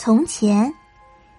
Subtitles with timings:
[0.00, 0.72] 从前，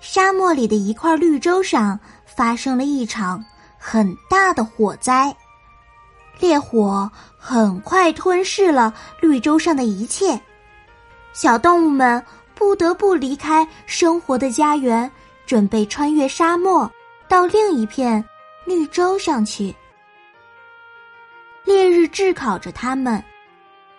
[0.00, 1.96] 沙漠里的一块绿洲上
[2.26, 3.44] 发生了一场
[3.78, 5.32] 很大的火灾，
[6.40, 10.38] 烈火很快吞噬了绿洲上的一切，
[11.32, 12.20] 小动物们
[12.52, 15.08] 不得不离开生活的家园，
[15.46, 16.90] 准备穿越沙漠
[17.28, 18.22] 到另一片
[18.66, 19.72] 绿洲上去。
[21.64, 23.22] 烈日炙烤着它们，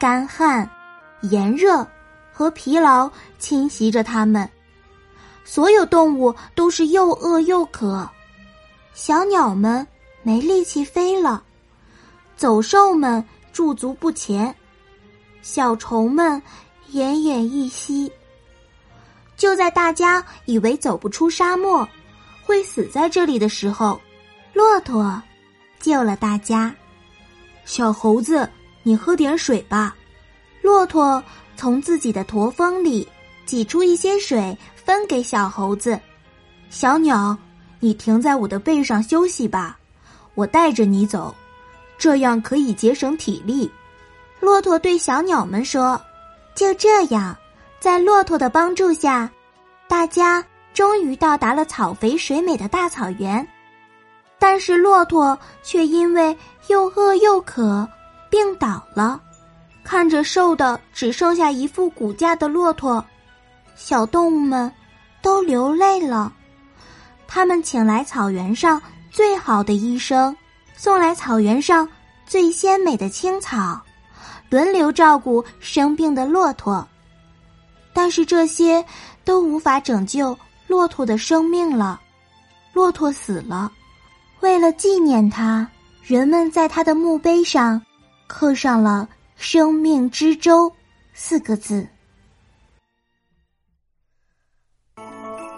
[0.00, 0.68] 干旱、
[1.20, 1.86] 炎热。
[2.32, 4.48] 和疲劳侵袭着它们，
[5.44, 8.08] 所有动物都是又饿又渴。
[8.94, 9.86] 小鸟们
[10.22, 11.42] 没力气飞了，
[12.36, 14.54] 走兽们驻足不前，
[15.42, 16.42] 小虫们
[16.92, 18.10] 奄奄一息。
[19.36, 21.86] 就在大家以为走不出沙漠，
[22.44, 24.00] 会死在这里的时候，
[24.52, 25.22] 骆驼
[25.80, 26.74] 救了大家。
[27.64, 28.48] 小猴子，
[28.82, 29.94] 你喝点水吧。
[30.62, 31.22] 骆驼。
[31.62, 33.06] 从自己的驼峰里
[33.46, 35.96] 挤出一些水，分给小猴子。
[36.70, 37.38] 小鸟，
[37.78, 39.78] 你停在我的背上休息吧，
[40.34, 41.32] 我带着你走，
[41.96, 43.70] 这样可以节省体力。
[44.40, 46.02] 骆驼对小鸟们说
[46.52, 47.36] ：“就这样，
[47.78, 49.30] 在骆驼的帮助下，
[49.86, 53.46] 大家终于到达了草肥水美的大草原。
[54.36, 57.88] 但是骆驼却因为又饿又渴，
[58.28, 59.22] 病倒了。”
[59.92, 63.04] 看着瘦的只剩下一副骨架的骆驼，
[63.76, 64.72] 小动物们
[65.20, 66.32] 都流泪了。
[67.28, 68.80] 他们请来草原上
[69.10, 70.34] 最好的医生，
[70.74, 71.86] 送来草原上
[72.24, 73.78] 最鲜美的青草，
[74.48, 76.88] 轮流照顾生病的骆驼。
[77.92, 78.82] 但是这些
[79.26, 80.34] 都无法拯救
[80.68, 82.00] 骆驼的生命了。
[82.72, 83.70] 骆驼死了，
[84.40, 85.68] 为了纪念他，
[86.02, 87.78] 人们在他的墓碑上
[88.26, 89.06] 刻上了。
[89.42, 90.72] 生命之舟
[91.12, 91.84] 四个字。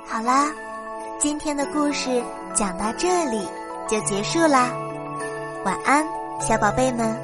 [0.06, 0.50] 好啦，
[1.20, 2.24] 今天的故事
[2.54, 3.46] 讲到这里
[3.86, 4.72] 就结束啦。
[5.66, 6.02] 晚安，
[6.40, 7.14] 小宝贝们，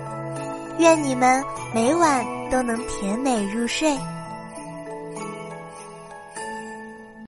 [0.79, 1.43] 愿你们
[1.75, 3.99] 每晚都能甜美入睡。